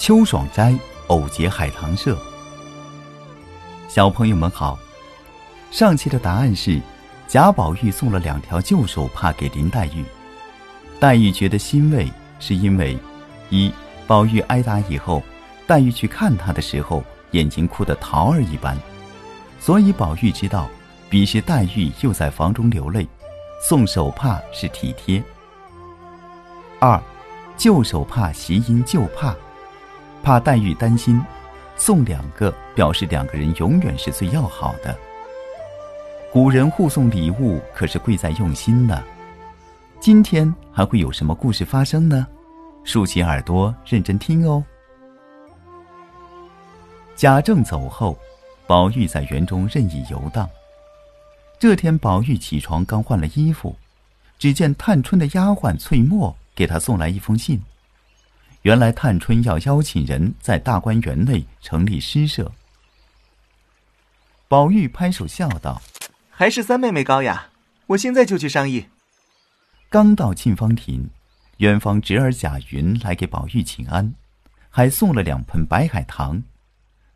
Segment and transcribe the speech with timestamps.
[0.00, 0.74] 秋爽斋
[1.08, 2.16] 偶结海棠社。
[3.86, 4.78] 小朋友们好，
[5.70, 6.80] 上期的答案是
[7.28, 10.02] 贾宝玉送了两条旧手帕给林黛玉。
[10.98, 12.98] 黛玉觉得欣慰，是因为
[13.50, 13.70] 一
[14.06, 15.22] 宝玉挨打以后，
[15.66, 18.74] 黛玉去看他的时候，眼睛哭得桃儿一般，
[19.60, 20.66] 所以宝玉知道，
[21.10, 23.06] 彼时黛玉又在房中流泪，
[23.68, 25.22] 送手帕是体贴。
[26.78, 26.98] 二，
[27.58, 29.36] 旧手帕谐音旧帕。
[30.22, 31.20] 怕黛玉担心，
[31.76, 34.96] 送两个表示两个人永远是最要好的。
[36.32, 39.02] 古人互送礼物可是贵在用心呢。
[39.98, 42.26] 今天还会有什么故事发生呢？
[42.84, 44.64] 竖起耳朵认真听哦。
[47.16, 48.16] 贾政走后，
[48.66, 50.48] 宝玉在园中任意游荡。
[51.58, 53.76] 这天，宝玉起床刚换了衣服，
[54.38, 57.60] 只见探春的丫鬟翠墨给他送来一封信。
[58.62, 62.52] 原来探春要邀请人在大观园内成立诗社。
[64.48, 65.80] 宝玉拍手笑道
[66.28, 67.48] ：“还是三妹妹高雅，
[67.86, 68.86] 我现在就去商议。”
[69.88, 71.08] 刚到沁芳亭，
[71.58, 74.14] 远方侄儿贾云来给宝玉请安，
[74.68, 76.42] 还送了两盆白海棠。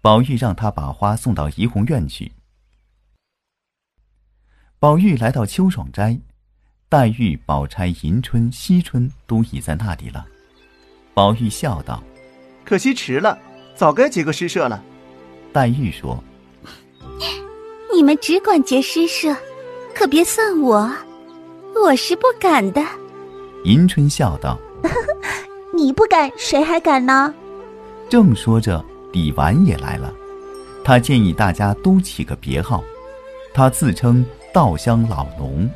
[0.00, 2.32] 宝玉让他把花送到怡红院去。
[4.78, 6.18] 宝玉来到秋爽斋，
[6.88, 10.26] 黛玉、宝钗、迎春、惜春都已在那里了。
[11.18, 12.00] 宝玉笑道
[12.64, 13.36] ：“可惜迟了，
[13.74, 14.80] 早该结个诗社了。”
[15.52, 16.22] 黛玉说
[17.92, 19.34] ：“你们只管结诗社，
[19.92, 20.88] 可别算我，
[21.74, 22.80] 我是不敢的。”
[23.66, 24.56] 迎春笑道
[25.74, 27.34] ：“你不敢，谁还敢呢？”
[28.08, 30.14] 正说着，李纨也来了，
[30.84, 32.80] 他建议大家都起个别号，
[33.52, 35.68] 他自称稻香老农。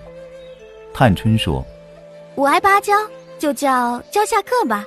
[0.94, 1.66] 探春说
[2.36, 2.94] ：“我爱芭蕉，
[3.40, 4.84] 就叫蕉下客吧。”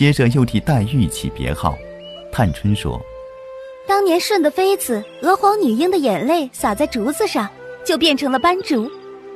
[0.00, 1.76] 接着又替黛玉起别号，
[2.32, 2.98] 探春说
[3.86, 7.46] ：“当年舜的妃子娥皇女英的眼泪洒在竹子上，
[7.84, 8.90] 就变成了斑竹，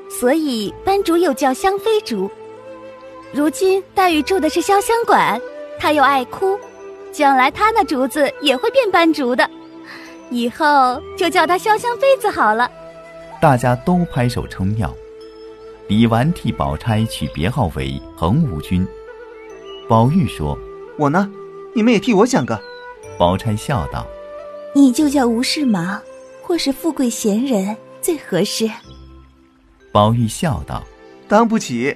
[0.09, 2.31] 所以斑竹又叫香妃竹。
[3.31, 5.39] 如今黛玉住的是潇湘馆，
[5.79, 6.59] 她又爱哭，
[7.13, 9.47] 将来她那竹子也会变斑竹的，
[10.31, 12.71] 以后就叫她潇湘妃子好了。”
[13.39, 14.91] 大家都拍手称妙。
[15.89, 18.89] 李纨替宝钗取别号为恒无君。
[19.87, 20.59] 宝玉说
[20.99, 21.31] ：“我呢，
[21.75, 22.59] 你们也替我想个。”
[23.19, 24.07] 宝钗笑道
[24.75, 26.01] ：“你就叫吴世忙，
[26.43, 28.69] 或是富贵闲人最合适。”
[29.93, 30.83] 宝玉笑道
[31.29, 31.95] ：“当不起。”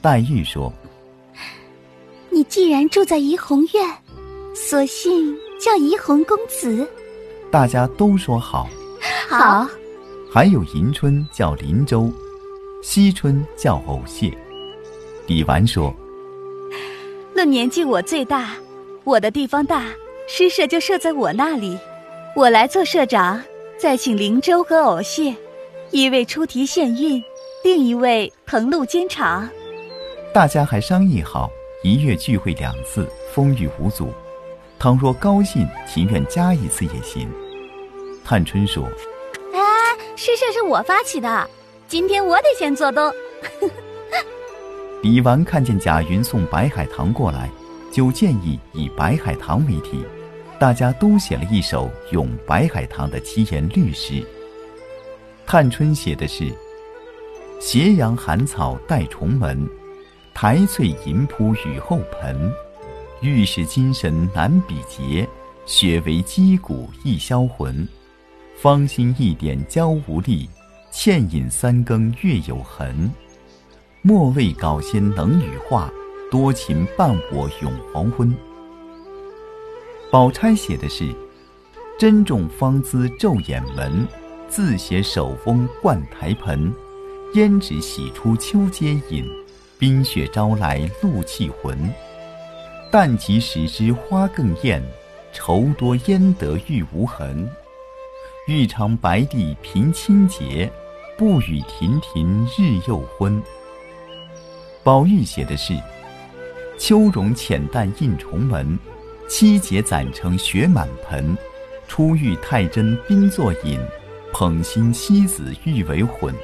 [0.00, 0.72] 黛玉说
[2.30, 3.84] ：“你既然住在怡红院，
[4.54, 6.88] 索性叫怡红公子。”
[7.50, 8.68] 大家都说好。
[9.28, 9.66] 好。
[10.32, 12.12] 还有迎春叫林州，
[12.82, 14.32] 惜春叫藕榭。
[15.26, 15.94] 李纨说。
[17.44, 18.56] 论年纪我最大，
[19.04, 19.92] 我的地方大，
[20.26, 21.78] 诗社就设在我那里，
[22.34, 23.38] 我来做社长，
[23.76, 25.36] 再请灵州和藕谢，
[25.90, 27.22] 一位出题献韵，
[27.62, 29.46] 另一位誊录监场。
[30.32, 31.50] 大家还商议好，
[31.82, 34.10] 一月聚会两次，风雨无阻。
[34.78, 37.30] 倘若高兴，情愿加一次也行。
[38.24, 38.84] 探春说
[39.52, 39.60] ：“哎，
[40.16, 41.50] 诗社是我发起的，
[41.88, 43.12] 今天我得先做东。”
[45.04, 47.50] 李纨看见贾云送白海棠过来，
[47.92, 50.02] 就建议以白海棠为题，
[50.58, 54.26] 大家都写了一首咏白海棠的七言律诗。
[55.44, 56.50] 探春写的是
[57.60, 59.68] ：“斜阳寒草带重门，
[60.32, 62.50] 苔翠银铺雨后盆。
[63.20, 65.28] 玉是精神难比劫，
[65.66, 67.86] 雪为肌骨易销魂。
[68.56, 70.48] 芳心一点娇无力，
[70.90, 73.12] 倩影三更月有痕。”
[74.06, 75.90] 莫为稿仙能羽化，
[76.30, 78.36] 多情伴我永黄昏。
[80.10, 81.08] 宝钗写的是：
[81.98, 84.06] 珍重芳姿昼掩门，
[84.46, 86.70] 自携手风灌台盆。
[87.32, 89.26] 胭脂洗出秋阶影，
[89.78, 91.90] 冰雪招来露气魂。
[92.90, 94.82] 但及时知花更艳，
[95.32, 97.48] 愁多焉得玉无痕。
[98.48, 100.70] 欲尝白帝凭清洁，
[101.16, 103.42] 不与亭亭日又昏。
[104.84, 105.74] 宝玉写的是：
[106.78, 108.78] 秋容浅淡映重门，
[109.26, 111.34] 七节攒成雪满盆。
[111.88, 113.80] 初遇太真冰作饮，
[114.30, 116.34] 捧心西子欲为魂。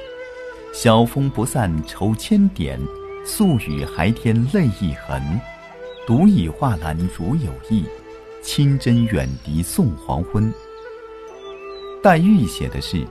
[0.73, 2.79] 晓风不散愁千点，
[3.23, 5.21] 宿雨还添泪一痕。
[6.07, 7.85] 独倚画栏如有意，
[8.41, 10.51] 清真远笛送黄昏。
[12.01, 13.05] 黛玉写的是：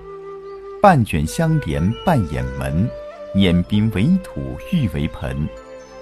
[0.83, 2.91] 半卷香帘半掩门。
[3.33, 4.41] 碾冰为土，
[4.73, 5.49] 玉为盆，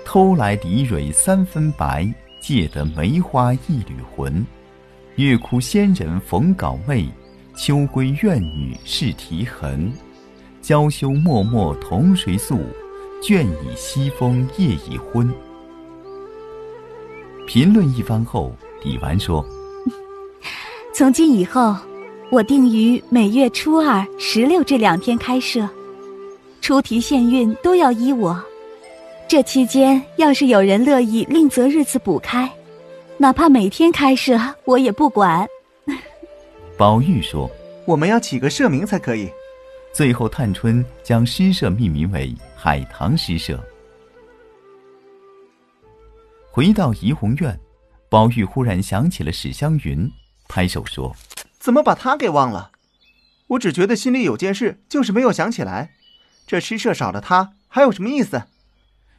[0.05, 2.11] 偷来梨蕊三分白，
[2.41, 4.45] 借得梅花一缕魂。
[5.17, 7.07] 月窟仙人逢稿媚，
[7.55, 9.93] 秋闺怨女是啼痕。
[10.63, 12.59] 娇羞脉脉同谁诉？
[13.21, 15.31] 倦倚西风夜已昏。
[17.47, 18.55] 评论一番后，
[18.85, 19.45] 李纨说
[20.95, 21.77] ：“从今以后，
[22.31, 25.69] 我定于每月初二、十六这两天开设，
[26.60, 28.43] 出题限韵都要依我。
[29.26, 32.50] 这期间要是有人乐意另择日子补开。”
[33.20, 35.46] 哪怕每天开设，我也不管。
[36.78, 37.50] 宝玉说
[37.84, 39.28] ：“我们要起个社名才可以。”
[39.93, 43.58] 最后，探春将诗社命名为海棠诗社。
[46.50, 47.58] 回到怡红院，
[48.08, 50.08] 宝玉忽然想起了史湘云，
[50.49, 51.14] 拍手说
[51.58, 52.70] ：“怎么把她给忘了？
[53.49, 55.90] 我只觉得心里有件事，就是没有想起来。
[56.49, 58.43] 这诗社少了他，还有什么意思？”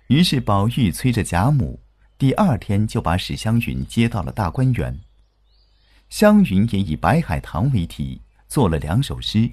[0.07, 1.79] 于是宝玉催着贾母。
[2.17, 4.99] 第二天就把史湘云接到了大观园。
[6.09, 9.49] 湘云也以白海棠为题做了两首诗，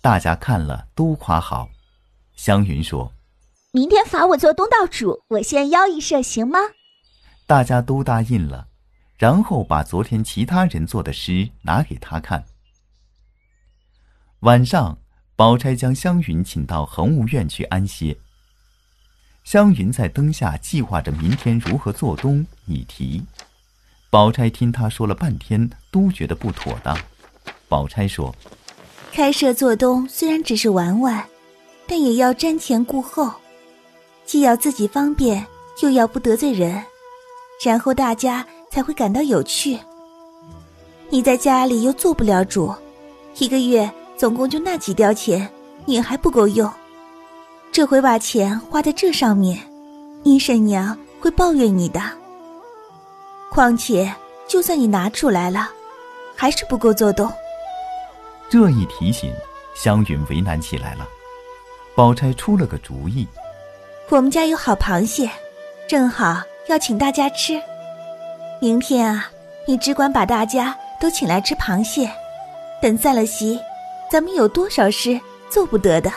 [0.00, 1.68] 大家看了都夸好。
[2.34, 3.12] 湘云说
[3.72, 6.58] ：“明天罚我做东道主，我先邀一社行吗？”
[7.46, 8.68] 大家都答应了，
[9.18, 12.46] 然后把昨天其他人做的诗拿给他看。
[14.40, 14.98] 晚上，
[15.38, 18.16] 宝钗将湘云请到恒芜院去安歇。
[19.44, 23.22] 湘云在灯下计划着明天如何做东拟题，
[24.10, 26.98] 宝钗听他说了半天，都觉得不妥当。
[27.68, 28.34] 宝钗说
[29.14, 31.24] ：“开设做东虽然只是玩玩，
[31.86, 33.32] 但也要瞻前顾后，
[34.26, 35.46] 既要自己方便，
[35.84, 36.82] 又要不得罪人，
[37.64, 39.78] 然后大家才会感到有趣。
[41.10, 42.74] 你在家里又做不了主，
[43.38, 43.88] 一个月
[44.18, 45.48] 总共就那几吊钱，
[45.86, 46.70] 你还不够用。”
[47.70, 49.58] 这回把钱花在这上面，
[50.24, 52.00] 你婶娘会抱怨你的。
[53.52, 54.12] 况且，
[54.48, 55.70] 就算你拿出来了，
[56.34, 57.30] 还是不够做动。
[58.50, 59.32] 这一提醒，
[59.76, 61.06] 湘云为难起来了。
[61.94, 63.26] 宝钗出了个主意：
[64.08, 65.30] 我们家有好螃蟹，
[65.86, 67.60] 正好要请大家吃。
[68.60, 69.30] 明天啊，
[69.66, 72.10] 你只管把大家都请来吃螃蟹。
[72.80, 73.58] 等散了席，
[74.10, 75.20] 咱们有多少事
[75.50, 76.10] 做不得的？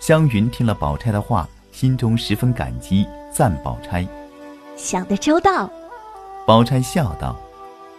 [0.00, 4.06] 湘云听了宝钗的话，心中十分感激，赞宝钗
[4.76, 5.70] 想得周到。
[6.46, 7.34] 宝钗笑道：“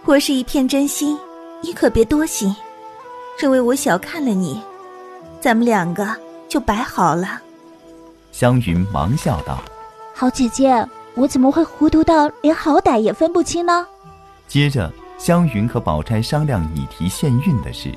[0.06, 1.18] 我是一片真心，
[1.64, 2.56] 你可别多心，
[3.40, 4.62] 认为我小看了你，
[5.42, 6.16] 咱们两个
[6.48, 7.42] 就摆好了。”
[8.32, 9.64] 湘云忙笑道
[10.14, 13.88] ：“好姐姐，我怎么会糊涂到连好歹也分不清呢？”
[14.48, 17.92] 接着，湘云和宝钗商量拟提献韵的事。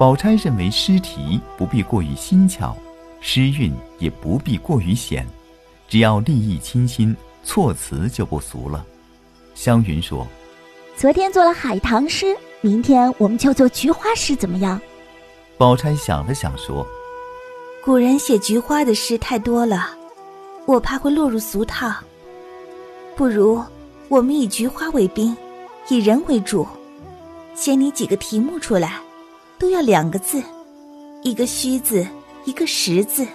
[0.00, 2.74] 宝钗认为诗题不必过于新巧。
[3.20, 5.26] 诗韵也不必过于险，
[5.88, 7.14] 只要立意清新，
[7.44, 8.82] 措辞就不俗了。
[9.54, 10.26] 湘云说
[10.96, 14.80] ：“昨天做了海棠诗，明天我们就做菊花诗，怎么样？”
[15.58, 16.86] 宝钗想了想说
[17.84, 19.90] ：“古人写菊花的诗太多了，
[20.64, 21.92] 我怕会落入俗套。
[23.14, 23.62] 不如
[24.08, 25.36] 我们以菊花为宾，
[25.90, 26.66] 以人为主，
[27.54, 28.94] 先拟几个题目出来，
[29.60, 30.42] 都要两个字，
[31.22, 32.04] 一个虚字。”
[32.46, 33.26] 一个实字，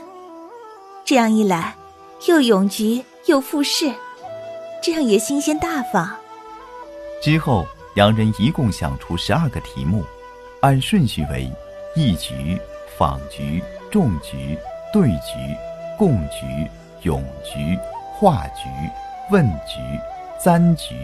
[1.05, 1.75] 这样一来，
[2.27, 3.93] 又永局又复试，
[4.81, 6.09] 这样也新鲜大方。
[7.21, 10.03] 之后，两人一共想出十二个题目，
[10.61, 11.47] 按顺序为：
[11.95, 12.59] 一局、
[12.97, 14.57] 访局、众局、
[14.91, 15.55] 对局、
[15.99, 16.67] 共局、
[17.03, 17.77] 咏局、
[18.15, 18.67] 画局、
[19.29, 19.79] 问局、
[20.43, 20.95] 簪局、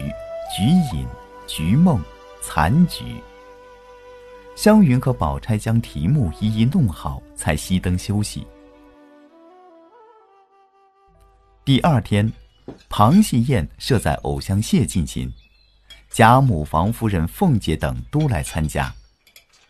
[0.54, 1.06] 局引、
[1.46, 2.02] 局梦、
[2.42, 3.14] 残局。
[4.54, 8.46] 湘云和宝钗将题目一一弄好，才熄灯休息。
[11.64, 12.30] 第二天，
[12.90, 15.32] 螃蟹宴设在藕香榭进行，
[16.10, 18.92] 贾母、房夫人、凤姐等都来参加。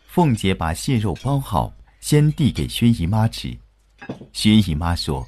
[0.07, 3.55] 凤姐把蟹肉包好，先递给薛姨妈吃。
[4.33, 5.25] 薛姨妈说：“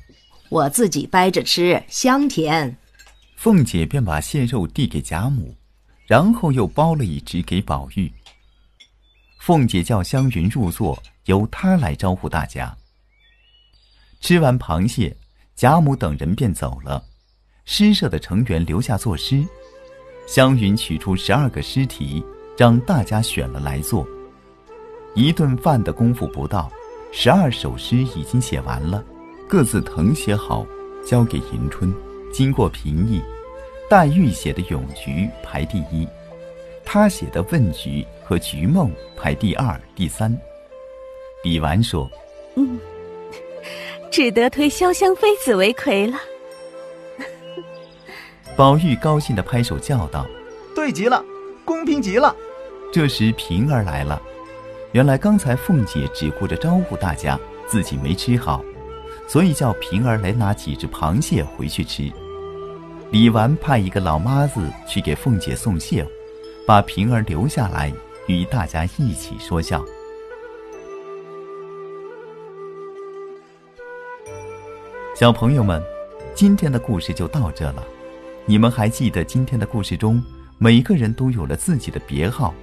[0.49, 2.75] 我自己掰着吃，香甜。”
[3.37, 5.55] 凤姐便把蟹肉递给贾母，
[6.05, 8.11] 然后又包了一只给宝玉。
[9.45, 12.75] 凤姐叫湘云入座，由她来招呼大家。
[14.19, 15.15] 吃完螃蟹，
[15.55, 17.03] 贾母等人便走了，
[17.63, 19.45] 诗社的成员留下作诗。
[20.25, 22.25] 湘云取出十二个诗题，
[22.57, 24.03] 让大家选了来做。
[25.13, 26.71] 一顿饭的功夫不到，
[27.11, 29.05] 十二首诗已经写完了，
[29.47, 30.65] 各自誊写好，
[31.07, 31.93] 交给迎春。
[32.33, 33.21] 经过评议，
[33.87, 36.07] 黛玉写的咏菊排第一。
[36.83, 40.35] 他写的问菊和菊梦排第二、第三。
[41.43, 42.09] 李纨说
[42.57, 42.79] ：“嗯，
[44.09, 46.17] 只得推潇湘妃子为魁了。”
[48.57, 50.25] 宝玉高兴的拍手叫道
[50.73, 51.23] ：“对极了，
[51.63, 52.35] 公平极了！”
[52.91, 54.19] 这时平儿来了，
[54.93, 58.63] 原来刚才凤姐只顾着招呼大家，自己没吃好，
[59.27, 62.11] 所以叫平儿来拿几只螃蟹回去吃。
[63.11, 66.07] 李纨派一个老妈子去给凤姐送蟹，
[66.65, 67.93] 把平儿留下来
[68.27, 69.83] 与大家一起说笑。
[75.15, 75.81] 小朋友们，
[76.33, 77.83] 今天的故事就到这了。
[78.45, 80.21] 你们还记得今天的故事中，
[80.57, 82.53] 每个人都有了自己的别号，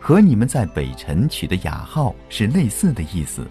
[0.00, 3.46] 和你们在北辰取的雅号是类似的意思。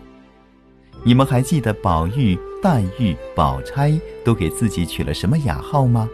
[1.03, 6.09] 你们还记得宝玉、黛玉、宝钗都给自己取了什么雅号吗？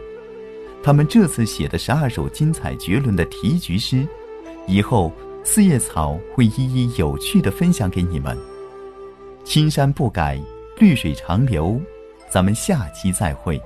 [0.83, 4.07] 他们这次写的十二首精彩绝伦的题菊诗，
[4.67, 5.11] 以后
[5.43, 8.37] 四叶草会一一有趣的分享给你们。
[9.43, 10.39] 青山不改，
[10.79, 11.79] 绿水长流。
[12.29, 13.61] 咱们下期再会。